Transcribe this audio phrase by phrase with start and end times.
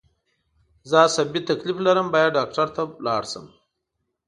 [0.89, 3.45] زه عصابي تکلیف لرم باید ډاکټر ته لاړ شم